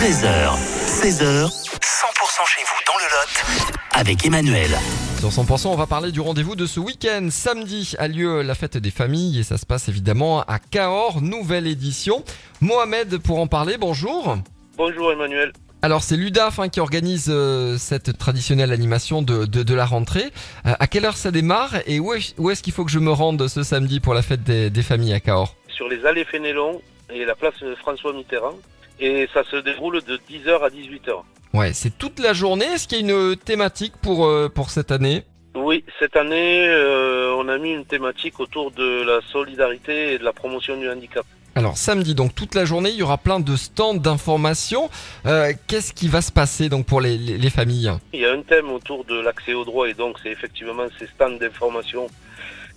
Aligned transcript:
13h, 0.00 0.56
16h, 0.86 1.44
100% 1.44 2.46
chez 2.46 2.62
vous 2.62 2.80
dans 2.86 2.96
le 2.96 3.04
Lot 3.04 3.76
avec 3.92 4.24
Emmanuel. 4.24 4.70
Sur 5.18 5.28
100%, 5.28 5.66
on 5.68 5.76
va 5.76 5.86
parler 5.86 6.10
du 6.10 6.20
rendez-vous 6.20 6.56
de 6.56 6.64
ce 6.64 6.80
week-end. 6.80 7.28
Samedi 7.30 7.94
a 7.98 8.08
lieu 8.08 8.40
la 8.40 8.54
fête 8.54 8.78
des 8.78 8.90
familles 8.90 9.40
et 9.40 9.42
ça 9.42 9.58
se 9.58 9.66
passe 9.66 9.90
évidemment 9.90 10.40
à 10.42 10.58
Cahors, 10.58 11.20
nouvelle 11.20 11.66
édition. 11.66 12.24
Mohamed 12.62 13.18
pour 13.18 13.38
en 13.40 13.46
parler, 13.46 13.76
bonjour. 13.76 14.38
Bonjour 14.78 15.12
Emmanuel. 15.12 15.52
Alors 15.82 16.02
c'est 16.02 16.16
l'UDAF 16.16 16.58
hein, 16.60 16.70
qui 16.70 16.80
organise 16.80 17.26
euh, 17.28 17.76
cette 17.76 18.16
traditionnelle 18.16 18.72
animation 18.72 19.20
de, 19.20 19.44
de, 19.44 19.62
de 19.62 19.74
la 19.74 19.84
rentrée. 19.84 20.30
Euh, 20.66 20.72
à 20.80 20.86
quelle 20.86 21.04
heure 21.04 21.18
ça 21.18 21.30
démarre 21.30 21.74
et 21.86 22.00
où 22.00 22.14
est- 22.14 22.34
où 22.38 22.48
est-ce 22.50 22.62
qu'il 22.62 22.72
faut 22.72 22.86
que 22.86 22.90
je 22.90 22.98
me 23.00 23.12
rende 23.12 23.46
ce 23.48 23.62
samedi 23.62 24.00
pour 24.00 24.14
la 24.14 24.22
fête 24.22 24.44
des, 24.44 24.70
des 24.70 24.82
familles 24.82 25.12
à 25.12 25.20
Cahors? 25.20 25.54
Sur 25.68 25.88
les 25.88 26.04
allées 26.06 26.24
Fénélon 26.24 26.80
et 27.12 27.24
la 27.26 27.34
place 27.34 27.54
François 27.80 28.12
Mitterrand. 28.14 28.54
Et 29.00 29.28
ça 29.32 29.42
se 29.50 29.56
déroule 29.56 30.02
de 30.04 30.16
10h 30.30 30.60
à 30.62 30.68
18h. 30.68 31.22
Ouais, 31.54 31.72
c'est 31.72 31.96
toute 31.96 32.18
la 32.20 32.32
journée. 32.32 32.66
Est-ce 32.66 32.86
qu'il 32.86 32.98
y 33.06 33.10
a 33.10 33.30
une 33.30 33.36
thématique 33.36 33.94
pour, 34.02 34.26
euh, 34.26 34.48
pour 34.48 34.70
cette 34.70 34.90
année? 34.92 35.24
Oui, 35.54 35.84
cette 35.98 36.14
année, 36.16 36.66
euh, 36.68 37.34
on 37.36 37.48
a 37.48 37.58
mis 37.58 37.72
une 37.72 37.84
thématique 37.84 38.38
autour 38.38 38.70
de 38.70 39.02
la 39.02 39.20
solidarité 39.32 40.12
et 40.14 40.18
de 40.18 40.24
la 40.24 40.32
promotion 40.32 40.76
du 40.76 40.88
handicap. 40.88 41.24
Alors 41.56 41.76
samedi, 41.76 42.14
donc 42.14 42.32
toute 42.36 42.54
la 42.54 42.64
journée, 42.64 42.90
il 42.90 42.96
y 42.96 43.02
aura 43.02 43.18
plein 43.18 43.40
de 43.40 43.56
stands 43.56 43.94
d'information. 43.94 44.88
Euh, 45.26 45.52
Qu'est-ce 45.66 45.92
qui 45.92 46.06
va 46.06 46.22
se 46.22 46.30
passer 46.30 46.68
donc 46.68 46.86
pour 46.86 47.00
les, 47.00 47.18
les- 47.18 47.38
les 47.38 47.50
familles? 47.50 47.90
Il 48.12 48.20
y 48.20 48.24
a 48.26 48.32
un 48.32 48.42
thème 48.42 48.70
autour 48.70 49.04
de 49.04 49.18
l'accès 49.18 49.54
au 49.54 49.64
droit 49.64 49.88
et 49.88 49.94
donc 49.94 50.18
c'est 50.22 50.30
effectivement 50.30 50.84
ces 51.00 51.08
stands 51.08 51.30
d'information 51.40 52.06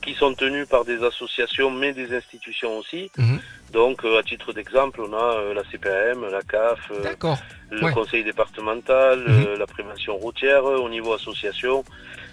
qui 0.04 0.14
sont 0.16 0.34
tenus 0.34 0.68
par 0.68 0.84
des 0.86 1.04
associations 1.04 1.72
mais 1.72 1.94
des 1.94 2.14
institutions 2.16 2.78
aussi. 2.78 3.10
Mhm. 3.18 3.40
Donc 3.72 4.04
euh, 4.06 4.20
à 4.20 4.24
titre 4.24 4.54
d'exemple, 4.54 5.02
on 5.02 5.14
a 5.14 5.38
euh, 5.38 5.54
la 5.54 5.64
CPAM, 5.64 6.26
la 6.32 6.42
CAF, 6.42 6.80
euh, 6.92 7.36
le 7.72 7.84
Ouais. 7.86 7.92
conseil 7.94 8.24
départemental, 8.24 9.20
Mhm. 9.28 9.58
la 9.58 9.66
prévention 9.68 10.16
routière 10.18 10.64
au 10.66 10.90
niveau 10.90 11.14
association, 11.14 11.84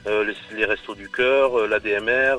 les, 0.06 0.34
les 0.56 0.64
restos 0.64 0.94
du 0.94 1.08
cœur, 1.08 1.66
l'ADMR. 1.68 2.36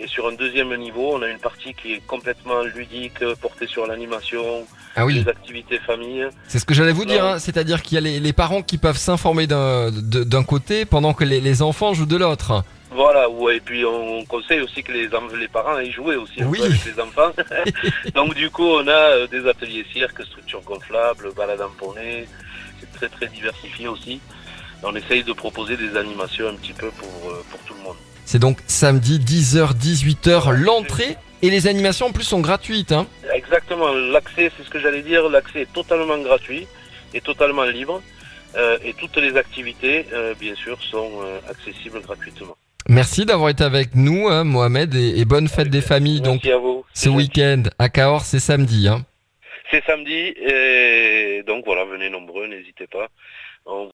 et 0.00 0.06
sur 0.06 0.28
un 0.28 0.32
deuxième 0.32 0.72
niveau, 0.76 1.10
on 1.16 1.22
a 1.22 1.28
une 1.28 1.40
partie 1.40 1.74
qui 1.74 1.94
est 1.94 2.06
complètement 2.06 2.62
ludique, 2.62 3.18
portée 3.42 3.66
sur 3.66 3.84
l'animation, 3.84 4.64
Ah 4.94 5.04
oui, 5.04 5.14
les 5.14 5.28
activités 5.28 5.78
famille. 5.80 6.24
c'est 6.46 6.60
ce 6.60 6.64
que 6.64 6.72
j'allais 6.72 6.92
vous 6.92 7.04
dire. 7.04 7.24
Hein. 7.24 7.38
C'est-à-dire 7.40 7.82
qu'il 7.82 7.96
y 7.96 7.98
a 7.98 8.00
les, 8.00 8.20
les 8.20 8.32
parents 8.32 8.62
qui 8.62 8.78
peuvent 8.78 8.96
s'informer 8.96 9.48
d'un 9.48 10.44
côté 10.44 10.84
pendant 10.84 11.14
que 11.14 11.24
les, 11.24 11.40
les 11.40 11.62
enfants 11.62 11.94
jouent 11.94 12.06
de 12.06 12.16
l'autre. 12.16 12.62
Voilà, 12.90 13.28
ouais, 13.28 13.56
et 13.56 13.60
puis 13.60 13.84
on 13.84 14.24
conseille 14.24 14.60
aussi 14.60 14.82
que 14.82 14.92
les, 14.92 15.14
en- 15.14 15.26
les 15.36 15.48
parents 15.48 15.74
aillent 15.76 15.92
jouer 15.92 16.16
aussi 16.16 16.42
Oui. 16.44 16.60
avec 16.62 16.84
les 16.86 17.00
enfants. 17.00 17.32
Donc 18.14 18.34
du 18.34 18.48
coup, 18.50 18.64
on 18.66 18.86
a 18.88 18.90
euh, 18.92 19.26
des 19.26 19.46
ateliers 19.46 19.84
cirque, 19.92 20.22
structures 20.24 20.62
gonflables, 20.62 21.32
balades 21.34 21.60
en 21.60 21.68
poney. 21.70 22.26
C'est 22.80 22.90
très 22.92 23.08
très 23.08 23.26
diversifié 23.26 23.88
aussi. 23.88 24.20
On 24.82 24.94
essaye 24.94 25.22
de 25.22 25.32
proposer 25.32 25.76
des 25.76 25.96
animations 25.96 26.48
un 26.48 26.54
petit 26.54 26.72
peu 26.72 26.88
pour, 26.90 27.30
euh, 27.30 27.42
pour 27.50 27.60
tout 27.60 27.74
le 27.74 27.82
monde. 27.82 27.96
C'est 28.24 28.38
donc 28.38 28.58
samedi 28.66 29.18
10h 29.18 29.74
18h 29.74 30.52
l'entrée 30.52 31.16
et 31.42 31.50
les 31.50 31.66
animations 31.66 32.06
en 32.06 32.12
plus 32.12 32.24
sont 32.24 32.40
gratuites. 32.40 32.92
Hein. 32.92 33.06
Exactement, 33.32 33.92
l'accès, 33.92 34.50
c'est 34.56 34.64
ce 34.64 34.70
que 34.70 34.78
j'allais 34.80 35.02
dire, 35.02 35.28
l'accès 35.28 35.62
est 35.62 35.72
totalement 35.72 36.18
gratuit 36.18 36.66
et 37.14 37.20
totalement 37.20 37.64
libre. 37.64 38.02
Euh, 38.56 38.78
et 38.82 38.94
toutes 38.94 39.16
les 39.18 39.36
activités, 39.36 40.06
euh, 40.14 40.34
bien 40.40 40.54
sûr, 40.54 40.78
sont 40.90 41.10
euh, 41.22 41.38
accessibles 41.50 42.00
gratuitement. 42.00 42.56
Merci 42.88 43.26
d'avoir 43.26 43.50
été 43.50 43.64
avec 43.64 43.94
nous, 43.94 44.28
hein, 44.28 44.44
Mohamed, 44.44 44.94
et, 44.94 45.18
et 45.18 45.24
bonne 45.24 45.48
fête 45.48 45.68
des 45.68 45.80
familles. 45.82 46.20
Donc 46.20 46.42
Merci 46.44 46.52
à 46.52 46.58
vous. 46.58 46.84
ce 46.94 47.08
week-end 47.08 47.62
à 47.78 47.88
Cahors, 47.88 48.22
c'est 48.22 48.38
samedi. 48.40 48.88
Hein. 48.88 49.04
C'est 49.70 49.84
samedi, 49.84 50.10
et 50.10 51.42
donc 51.46 51.64
voilà, 51.66 51.84
venez 51.84 52.08
nombreux, 52.08 52.46
n'hésitez 52.46 52.86
pas. 52.86 53.08
On 53.66 53.86